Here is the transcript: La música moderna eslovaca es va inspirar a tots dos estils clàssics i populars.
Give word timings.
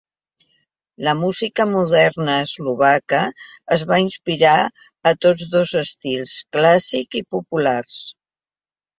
La 1.07 1.11
música 1.17 1.65
moderna 1.73 2.37
eslovaca 2.45 3.19
es 3.75 3.83
va 3.91 3.99
inspirar 4.03 4.53
a 5.09 5.11
tots 5.25 5.45
dos 5.57 5.75
estils 5.83 6.33
clàssics 6.57 7.21
i 7.21 7.23
populars. 7.37 7.99